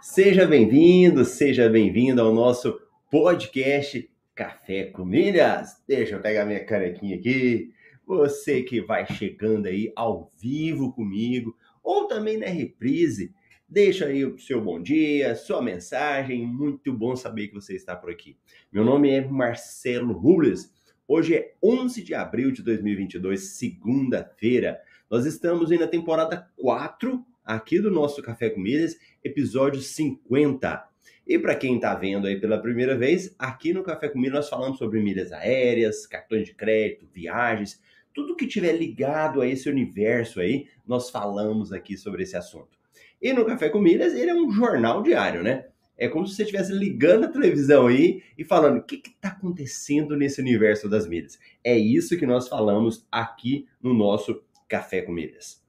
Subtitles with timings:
[0.00, 2.78] Seja bem-vindo, seja bem-vindo ao nosso
[3.10, 5.82] podcast Café com Milhas.
[5.86, 7.72] Deixa eu pegar minha canequinha aqui.
[8.04, 13.32] Você que vai chegando aí ao vivo comigo ou também na reprise,
[13.68, 16.46] deixa aí o seu bom dia, sua mensagem.
[16.46, 18.36] Muito bom saber que você está por aqui.
[18.70, 20.70] Meu nome é Marcelo Rubles.
[21.06, 24.80] Hoje é 11 de abril de 2022, segunda-feira.
[25.10, 30.88] Nós estamos aí na temporada 4 aqui do nosso Café com Milhas, episódio 50.
[31.26, 34.48] E para quem está vendo aí pela primeira vez, aqui no Café com Milhas nós
[34.48, 37.80] falamos sobre milhas aéreas, cartões de crédito, viagens,
[38.14, 42.78] tudo que tiver ligado a esse universo aí, nós falamos aqui sobre esse assunto.
[43.20, 45.66] E no Café com Milhas, ele é um jornal diário, né?
[45.96, 50.16] É como se você estivesse ligando a televisão aí e falando o que está acontecendo
[50.16, 51.38] nesse universo das milhas.
[51.62, 55.61] É isso que nós falamos aqui no nosso Café com Milhas.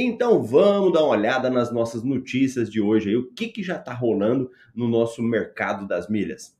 [0.00, 3.74] Então vamos dar uma olhada nas nossas notícias de hoje aí, o que, que já
[3.74, 6.56] está rolando no nosso mercado das milhas.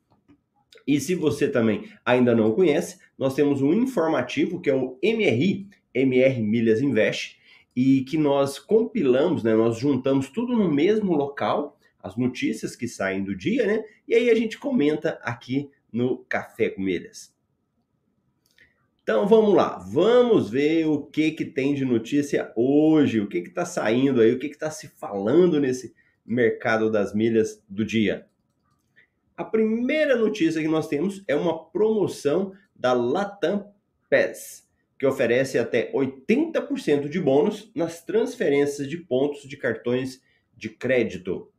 [0.84, 5.68] E se você também ainda não conhece, nós temos um informativo que é o MRI,
[5.94, 7.38] MR Milhas Invest,
[7.76, 13.22] e que nós compilamos, né, nós juntamos tudo no mesmo local, as notícias que saem
[13.22, 13.84] do dia, né?
[14.08, 17.32] E aí a gente comenta aqui no Café com Milhas.
[19.08, 23.48] Então vamos lá, vamos ver o que que tem de notícia hoje, o que que
[23.48, 25.94] está saindo aí, o que que está se falando nesse
[26.26, 28.26] mercado das milhas do dia.
[29.34, 33.72] A primeira notícia que nós temos é uma promoção da Latam
[34.10, 40.22] Pass, que oferece até 80% de bônus nas transferências de pontos de cartões
[40.54, 41.50] de crédito.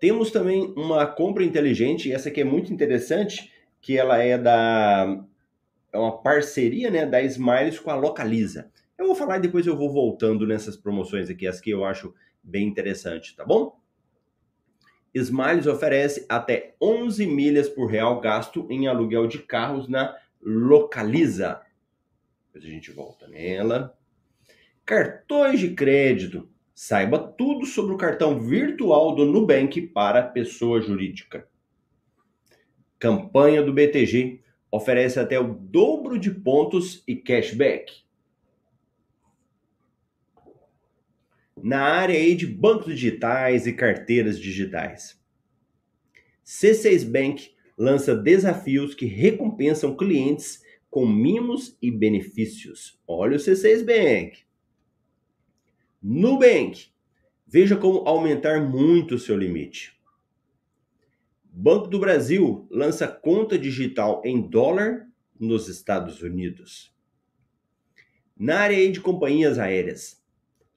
[0.00, 5.26] Temos também uma compra inteligente, essa aqui é muito interessante, que ela é da
[5.92, 8.70] é uma parceria né, da Smiles com a Localiza.
[8.96, 12.14] Eu vou falar e depois eu vou voltando nessas promoções aqui, as que eu acho
[12.42, 13.78] bem interessante, tá bom?
[15.14, 21.60] Smiles oferece até 11 milhas por real gasto em aluguel de carros na Localiza.
[22.46, 23.96] Depois a gente volta nela.
[24.84, 26.48] Cartões de crédito.
[26.74, 31.46] Saiba tudo sobre o cartão virtual do Nubank para pessoa jurídica.
[32.98, 34.40] Campanha do BTG
[34.70, 38.02] oferece até o dobro de pontos e cashback.
[41.62, 45.20] Na área aí de bancos digitais e carteiras digitais.
[46.44, 52.98] C6 Bank lança desafios que recompensam clientes com mimos e benefícios.
[53.06, 54.38] Olha o C6 Bank.
[56.02, 56.88] Nubank.
[57.46, 59.99] Veja como aumentar muito o seu limite.
[61.52, 66.94] Banco do Brasil lança conta digital em dólar nos Estados Unidos.
[68.38, 70.22] Na área de companhias aéreas,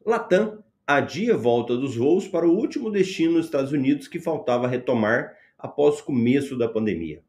[0.04, 5.38] Latam adia volta dos voos para o último destino nos Estados Unidos que faltava retomar
[5.58, 7.24] após o começo da pandemia.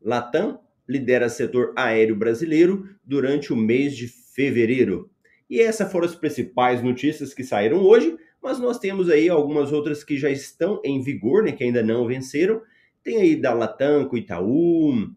[0.00, 5.10] Latam lidera setor aéreo brasileiro durante o mês de fevereiro.
[5.48, 10.02] E essas foram as principais notícias que saíram hoje mas nós temos aí algumas outras
[10.02, 12.62] que já estão em vigor, né, que ainda não venceram.
[13.02, 15.10] Tem aí da Latam Itaú,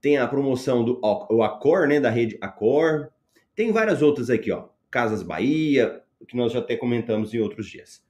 [0.00, 3.08] tem a promoção do o Accor, né, da rede Accor.
[3.54, 4.68] Tem várias outras aqui, ó.
[4.90, 8.02] Casas Bahia, que nós já até comentamos em outros dias.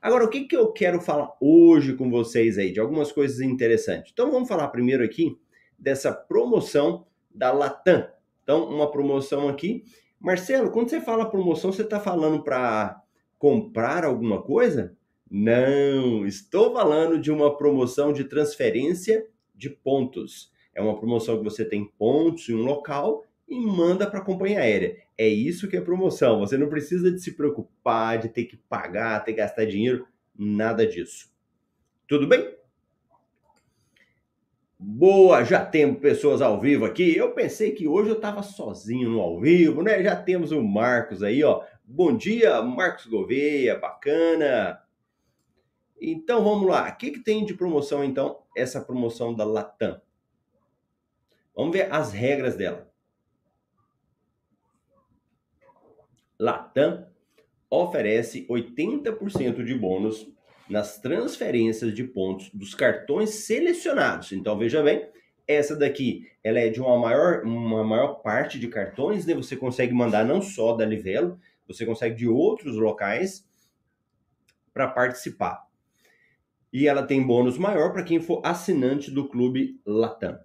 [0.00, 4.12] Agora, o que, que eu quero falar hoje com vocês aí, de algumas coisas interessantes.
[4.12, 5.36] Então, vamos falar primeiro aqui
[5.76, 8.06] dessa promoção da Latam.
[8.42, 9.84] Então, uma promoção aqui.
[10.20, 13.02] Marcelo, quando você fala promoção, você está falando para
[13.38, 14.96] comprar alguma coisa?
[15.30, 20.50] Não, estou falando de uma promoção de transferência de pontos.
[20.74, 24.60] É uma promoção que você tem pontos em um local e manda para a companhia
[24.60, 24.96] aérea.
[25.16, 26.38] É isso que é promoção.
[26.38, 30.06] Você não precisa de se preocupar, de ter que pagar, ter que gastar dinheiro,
[30.36, 31.30] nada disso.
[32.06, 32.56] Tudo bem?
[34.78, 37.16] Boa, já temos pessoas ao vivo aqui.
[37.16, 40.00] Eu pensei que hoje eu estava sozinho no ao vivo, né?
[40.04, 41.64] Já temos o Marcos aí, ó.
[41.90, 44.78] Bom dia, Marcos Gouveia, bacana.
[45.98, 46.86] Então vamos lá.
[46.86, 48.42] O que, que tem de promoção então?
[48.54, 49.98] Essa promoção da Latam.
[51.56, 52.92] Vamos ver as regras dela.
[56.38, 57.06] Latam
[57.70, 60.30] oferece 80% de bônus
[60.68, 64.32] nas transferências de pontos dos cartões selecionados.
[64.32, 65.08] Então veja bem,
[65.46, 69.32] essa daqui ela é de uma maior, uma maior parte de cartões, né?
[69.32, 73.46] Você consegue mandar não só da Livelo, você consegue de outros locais
[74.72, 75.68] para participar.
[76.72, 80.38] E ela tem bônus maior para quem for assinante do clube Latam.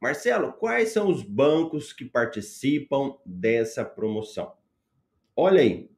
[0.00, 4.54] Marcelo, quais são os bancos que participam dessa promoção?
[5.34, 5.90] Olha aí.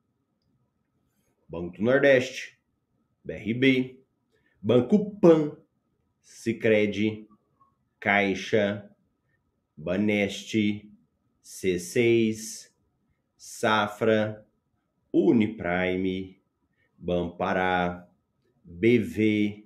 [1.49, 2.61] Banco do Nordeste,
[3.25, 4.01] BRB,
[4.61, 5.57] Banco Pan,
[6.21, 7.27] Sicredi,
[7.99, 8.91] Caixa,
[9.77, 10.93] Baneste,
[11.43, 12.71] C6,
[13.39, 14.45] Safra,
[15.13, 16.41] Uniprime,
[16.99, 18.09] Bampará,
[18.65, 19.65] BV,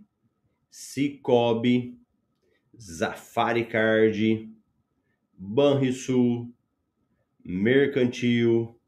[0.70, 1.98] Cicobi,
[2.78, 4.52] Zafari Card,
[5.32, 6.52] Banrisul,
[7.42, 8.78] Mercantil,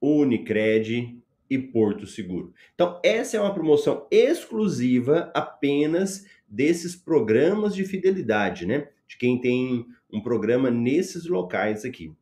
[0.00, 2.52] Unicred e Porto Seguro.
[2.74, 8.90] Então, essa é uma promoção exclusiva apenas desses programas de fidelidade, né?
[9.08, 12.14] De quem tem um programa nesses locais aqui.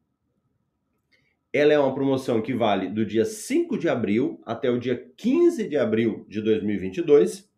[1.55, 5.69] Ela é uma promoção que vale do dia 5 de abril até o dia 15
[5.69, 7.49] de abril de 2022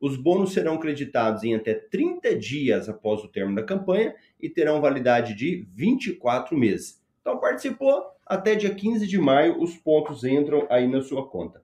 [0.00, 4.80] os bônus serão creditados em até 30 dias após o termo da campanha e terão
[4.80, 7.02] validade de 24 meses.
[7.20, 11.62] Então, participou, até dia 15 de maio os pontos entram aí na sua conta.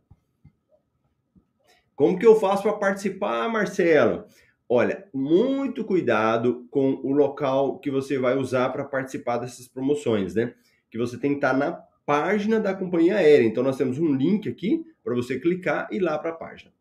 [1.95, 4.27] Como que eu faço para participar, Marcelo?
[4.69, 10.53] Olha, muito cuidado com o local que você vai usar para participar dessas promoções, né?
[10.91, 11.73] Que você tem que estar na
[12.05, 13.47] página da companhia aérea.
[13.47, 16.73] Então, nós temos um link aqui para você clicar e ir lá para a página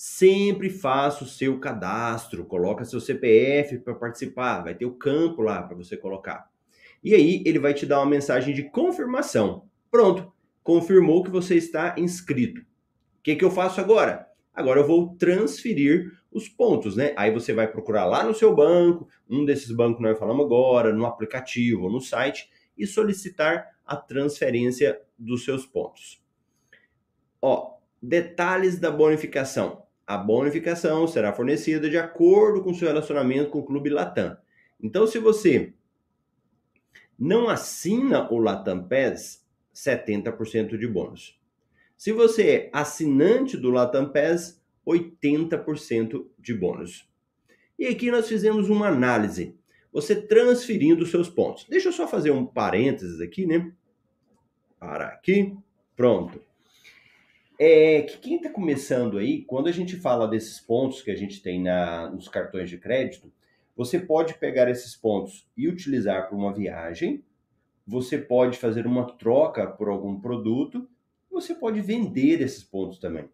[0.00, 5.60] sempre faça o seu cadastro, coloca seu CPF para participar, vai ter o campo lá
[5.60, 6.48] para você colocar.
[7.02, 9.64] E aí ele vai te dar uma mensagem de confirmação.
[9.90, 10.32] Pronto,
[10.62, 12.60] confirmou que você está inscrito.
[12.60, 12.64] O
[13.24, 14.28] que, que eu faço agora?
[14.54, 17.12] Agora eu vou transferir os pontos, né?
[17.16, 20.92] Aí você vai procurar lá no seu banco, um desses bancos que nós falamos agora,
[20.92, 22.48] no aplicativo ou no site,
[22.78, 26.22] e solicitar a transferência dos seus pontos.
[27.42, 33.62] Ó, detalhes da bonificação a bonificação será fornecida de acordo com seu relacionamento com o
[33.62, 34.38] Clube Latam.
[34.82, 35.74] Então, se você
[37.18, 41.38] não assina o Latam Pass, 70% de bônus.
[41.94, 47.06] Se você é assinante do Latam Pass, 80% de bônus.
[47.78, 49.57] E aqui nós fizemos uma análise.
[49.98, 51.66] Você transferindo os seus pontos.
[51.68, 53.72] Deixa eu só fazer um parênteses aqui, né?
[54.78, 55.56] Para aqui.
[55.96, 56.40] Pronto.
[57.58, 61.42] É que quem está começando aí, quando a gente fala desses pontos que a gente
[61.42, 63.32] tem na, nos cartões de crédito,
[63.76, 67.24] você pode pegar esses pontos e utilizar para uma viagem,
[67.84, 70.88] você pode fazer uma troca por algum produto,
[71.28, 73.28] você pode vender esses pontos também.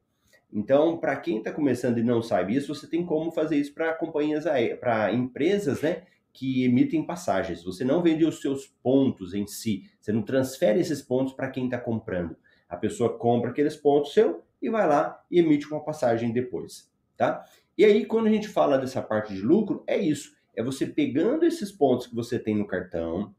[0.50, 3.92] Então, para quem está começando e não sabe isso, você tem como fazer isso para
[3.92, 4.44] companhias,
[4.80, 7.62] para empresas, né, que emitem passagens.
[7.62, 11.66] Você não vende os seus pontos em si, você não transfere esses pontos para quem
[11.66, 12.36] está comprando.
[12.68, 17.44] A pessoa compra aqueles pontos seu e vai lá e emite uma passagem depois, tá?
[17.78, 20.34] E aí, quando a gente fala dessa parte de lucro, é isso.
[20.56, 23.34] É você pegando esses pontos que você tem no cartão,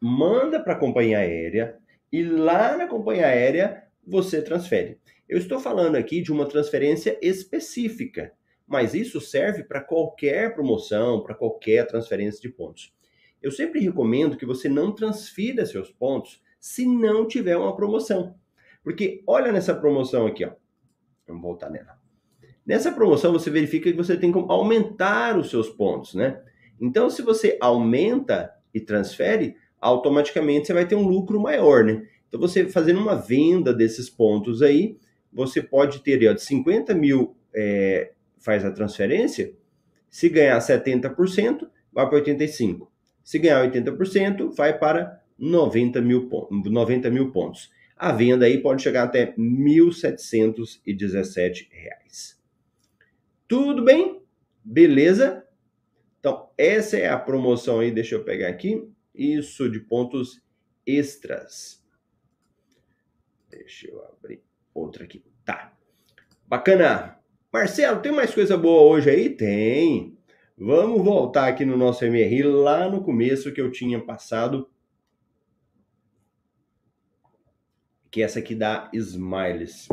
[0.00, 1.78] manda para a companhia aérea
[2.10, 4.98] e lá na companhia aérea você transfere.
[5.28, 8.32] Eu estou falando aqui de uma transferência específica,
[8.66, 12.92] mas isso serve para qualquer promoção, para qualquer transferência de pontos.
[13.42, 18.36] Eu sempre recomendo que você não transfira seus pontos se não tiver uma promoção.
[18.84, 20.52] Porque olha nessa promoção aqui, ó.
[21.26, 21.98] Vamos voltar nela.
[22.64, 26.40] Nessa promoção você verifica que você tem como aumentar os seus pontos, né?
[26.80, 32.06] Então, se você aumenta e transfere, automaticamente você vai ter um lucro maior, né?
[32.28, 34.96] Então, você fazendo uma venda desses pontos aí,
[35.32, 38.12] você pode ter ó, de 50 mil é,
[38.42, 39.54] faz a transferência,
[40.10, 42.88] se ganhar 70%, vai para 85%.
[43.24, 47.70] Se ganhar 80%, vai para 90 mil, 90 mil pontos.
[47.96, 52.36] A venda aí pode chegar até R$ 1.717.
[53.46, 54.20] Tudo bem?
[54.64, 55.46] Beleza?
[56.18, 58.88] Então, essa é a promoção aí, deixa eu pegar aqui.
[59.14, 60.42] Isso, de pontos
[60.86, 61.82] extras.
[63.50, 64.42] Deixa eu abrir
[64.74, 65.22] outra aqui.
[65.44, 65.76] Tá.
[66.46, 67.21] Bacana.
[67.52, 69.28] Marcelo, tem mais coisa boa hoje aí?
[69.28, 70.16] Tem.
[70.56, 74.70] Vamos voltar aqui no nosso MRI lá no começo que eu tinha passado.
[78.10, 79.86] Que essa aqui dá Smiles.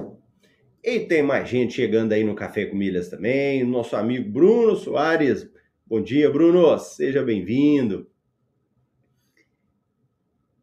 [0.82, 3.66] E tem mais gente chegando aí no Café com Milhas também.
[3.66, 5.52] Nosso amigo Bruno Soares.
[5.86, 6.80] Bom dia, Bruno.
[6.80, 8.10] Seja bem-vindo.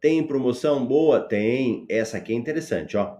[0.01, 1.19] Tem promoção boa?
[1.19, 1.85] Tem.
[1.87, 3.19] Essa aqui é interessante, ó.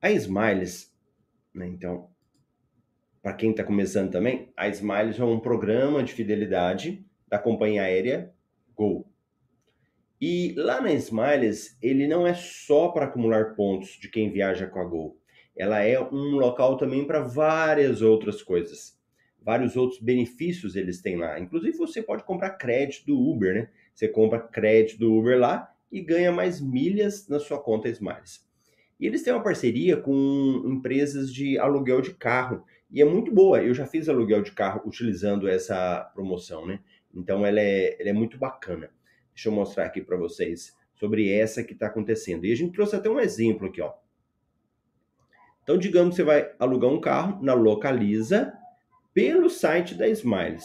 [0.00, 0.93] A Smiles,
[1.54, 2.10] né, então,
[3.22, 8.32] para quem está começando também, a Smiles é um programa de fidelidade da companhia aérea
[8.74, 9.08] Gol.
[10.20, 14.80] E lá na Smiles, ele não é só para acumular pontos de quem viaja com
[14.80, 15.18] a Gol.
[15.56, 18.98] Ela é um local também para várias outras coisas.
[19.40, 21.38] Vários outros benefícios eles têm lá.
[21.38, 23.70] Inclusive, você pode comprar crédito do Uber, né?
[23.94, 28.44] Você compra crédito do Uber lá e ganha mais milhas na sua conta Smiles.
[29.04, 32.64] E eles têm uma parceria com empresas de aluguel de carro.
[32.90, 33.62] E é muito boa.
[33.62, 36.80] Eu já fiz aluguel de carro utilizando essa promoção, né?
[37.14, 38.88] Então ela é, ela é muito bacana.
[39.34, 42.46] Deixa eu mostrar aqui para vocês sobre essa que está acontecendo.
[42.46, 43.92] E a gente trouxe até um exemplo aqui, ó.
[45.62, 48.54] Então, digamos que você vai alugar um carro na Localiza
[49.12, 50.64] pelo site da Smiles.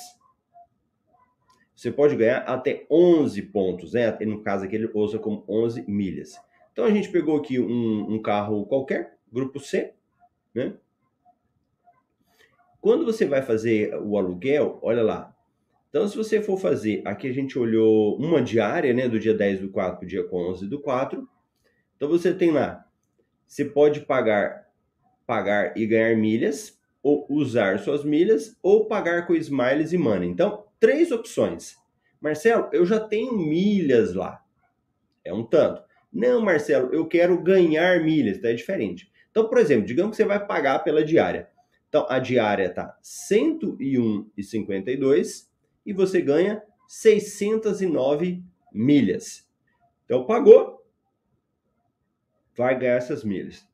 [1.76, 4.18] Você pode ganhar até 11 pontos, né?
[4.22, 6.40] No caso aqui ele usa como 11 milhas.
[6.80, 9.94] Então a gente pegou aqui um, um carro qualquer, grupo C,
[10.56, 10.76] né?
[12.80, 15.36] Quando você vai fazer o aluguel, olha lá.
[15.90, 19.60] Então, se você for fazer, aqui a gente olhou uma diária, né, do dia 10
[19.60, 21.28] do 4 para o dia 11 do 4.
[21.98, 22.86] Então, você tem lá,
[23.46, 24.70] você pode pagar,
[25.28, 30.30] pagar e ganhar milhas, ou usar suas milhas, ou pagar com Smiles e Money.
[30.30, 31.76] Então, três opções.
[32.22, 34.42] Marcelo, eu já tenho milhas lá.
[35.26, 35.89] É um tanto.
[36.12, 39.10] Não, Marcelo, eu quero ganhar milhas, então é diferente.
[39.30, 41.50] Então, por exemplo, digamos que você vai pagar pela diária.
[41.88, 45.48] Então, a diária está 101,52
[45.86, 49.48] e você ganha 609 milhas.
[50.06, 50.84] Então, pagou,
[52.56, 53.66] vai ganhar essas milhas.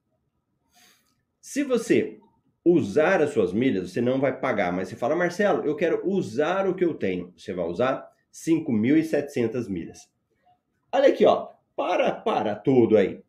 [1.39, 2.19] Se você
[2.63, 6.67] usar as suas milhas, você não vai pagar, mas você fala, Marcelo, eu quero usar
[6.67, 7.33] o que eu tenho.
[7.37, 10.09] Você vai usar 5.700 milhas.
[10.91, 13.15] Olha aqui, ó para, para tudo aí.
[13.15, 13.21] O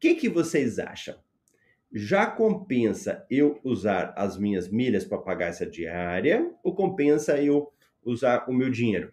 [0.00, 1.16] que, que vocês acham?
[1.92, 7.70] Já compensa eu usar as minhas milhas para pagar essa diária ou compensa eu
[8.02, 9.12] usar o meu dinheiro?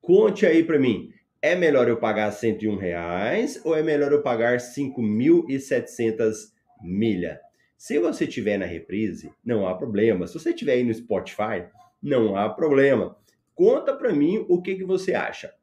[0.00, 1.12] Conte aí para mim.
[1.42, 7.38] É melhor eu pagar 101 reais ou é melhor eu pagar 5.700 milhas?
[7.76, 10.26] Se você tiver na reprise, não há problema.
[10.26, 11.64] Se você tiver aí no Spotify,
[12.02, 13.16] não há problema.
[13.54, 15.54] Conta para mim o que, que você acha.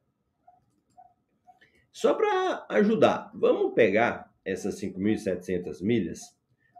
[2.00, 6.20] Só para ajudar, vamos pegar essas 5.700 milhas,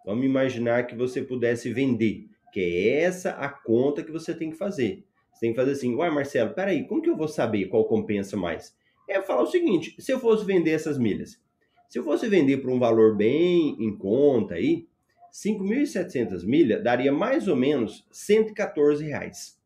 [0.06, 4.56] vamos imaginar que você pudesse vender, que é essa a conta que você tem que
[4.56, 5.04] fazer.
[5.32, 8.36] Você tem que fazer assim, uai Marcelo, peraí, como que eu vou saber qual compensa
[8.36, 8.76] mais?
[9.08, 11.42] É falar o seguinte, se eu fosse vender essas milhas,
[11.88, 14.86] se eu fosse vender por um valor bem em conta aí,
[15.32, 19.57] 5.700 milhas daria mais ou menos 114 reais.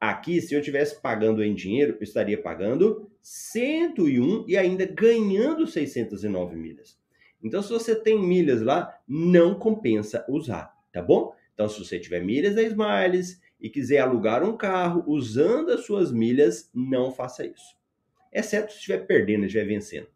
[0.00, 6.56] Aqui, se eu estivesse pagando em dinheiro, eu estaria pagando 101 e ainda ganhando 609
[6.56, 6.98] milhas.
[7.42, 11.34] Então, se você tem milhas lá, não compensa usar, tá bom?
[11.52, 16.10] Então, se você tiver milhas da Smiles e quiser alugar um carro usando as suas
[16.10, 17.76] milhas, não faça isso.
[18.32, 20.08] Exceto se estiver perdendo, estiver vencendo.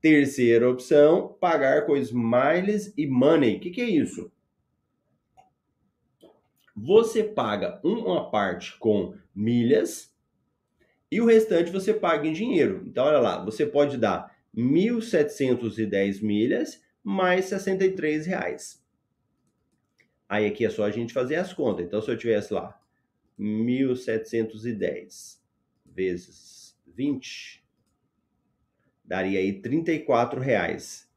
[0.00, 3.56] Terceira opção, pagar com Smiles e Money.
[3.56, 4.30] O que, que é isso?
[6.74, 10.12] Você paga uma parte com milhas
[11.10, 12.82] e o restante você paga em dinheiro.
[12.86, 18.82] Então, olha lá, você pode dar 1.710 milhas mais 63 reais.
[20.28, 21.86] Aí aqui é só a gente fazer as contas.
[21.86, 22.80] Então, se eu tivesse lá
[23.38, 25.38] 1.710
[25.84, 27.64] vezes 20,
[29.04, 31.08] daria aí 34 reais.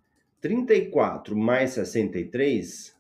[0.42, 2.97] 34 mais 63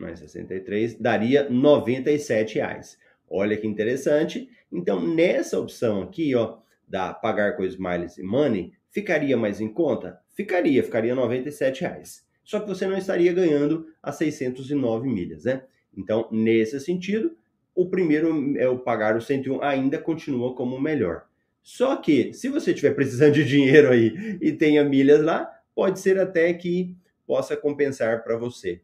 [0.00, 2.98] mais 63, daria 97 reais.
[3.28, 4.48] Olha que interessante.
[4.72, 10.18] Então, nessa opção aqui, ó, da pagar com Smiles e Money, ficaria mais em conta?
[10.34, 12.26] Ficaria, ficaria 97 reais.
[12.42, 15.62] Só que você não estaria ganhando as 609 milhas, né?
[15.96, 17.36] Então, nesse sentido,
[17.74, 21.26] o primeiro é o pagar o 101 ainda continua como o melhor.
[21.62, 26.18] Só que, se você estiver precisando de dinheiro aí e tenha milhas lá, pode ser
[26.18, 28.80] até que possa compensar para você.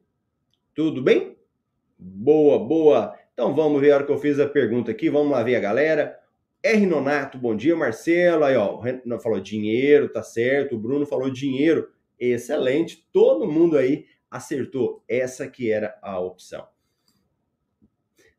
[0.77, 1.39] Tudo bem?
[1.99, 3.19] Boa, boa.
[3.33, 5.61] Então vamos ver a hora que eu fiz a pergunta aqui, vamos lá ver a
[5.61, 6.21] galera.
[6.63, 6.85] R.
[6.85, 8.45] Nonato, bom dia, Marcelo.
[8.45, 8.83] Aí, ó,
[9.19, 10.77] falou dinheiro, tá certo.
[10.77, 11.89] O Bruno falou dinheiro,
[12.21, 13.09] excelente.
[13.11, 15.03] Todo mundo aí acertou.
[15.09, 16.69] Essa que era a opção.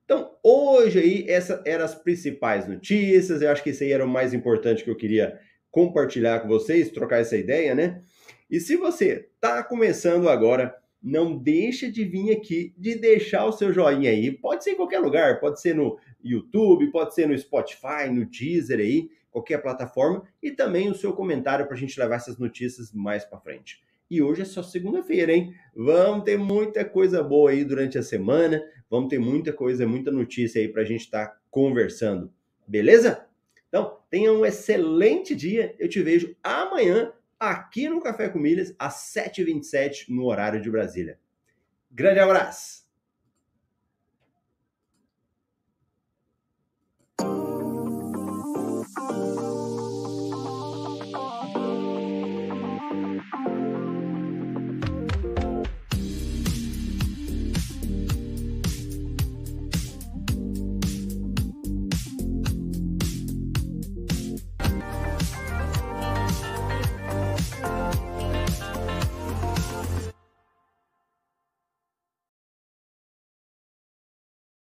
[0.06, 3.42] Então, hoje aí, essas eram as principais notícias.
[3.42, 5.40] Eu acho que isso aí era o mais importante que eu queria
[5.72, 8.04] compartilhar com vocês, trocar essa ideia, né?
[8.48, 10.76] E se você tá começando agora,
[11.08, 14.30] não deixa de vir aqui, de deixar o seu joinha aí.
[14.30, 18.80] Pode ser em qualquer lugar, pode ser no YouTube, pode ser no Spotify, no Deezer
[18.80, 23.24] aí, qualquer plataforma, e também o seu comentário para a gente levar essas notícias mais
[23.24, 23.82] para frente.
[24.12, 25.54] E hoje é só segunda-feira, hein?
[25.74, 30.62] Vamos ter muita coisa boa aí durante a semana, vamos ter muita coisa, muita notícia
[30.62, 32.32] aí para a gente estar tá conversando,
[32.68, 33.26] beleza?
[33.70, 35.74] Então, tenha um excelente dia.
[35.80, 41.20] Eu te vejo amanhã aqui no Café com Milhas, às 7h27, no horário de Brasília.
[41.92, 42.87] Grande abraço!